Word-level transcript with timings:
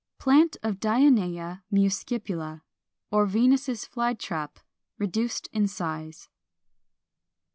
Plant 0.17 0.57
of 0.63 0.79
Dionæa 0.79 1.61
muscipula, 1.71 2.63
or 3.11 3.27
Venus's 3.27 3.85
Fly 3.85 4.15
trap, 4.15 4.57
reduced 4.97 5.47
in 5.53 5.67
size. 5.67 6.27